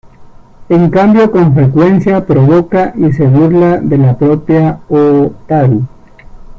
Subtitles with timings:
[0.69, 5.85] En cambio, con frecuencia provoca y se burla de la propia Hotaru.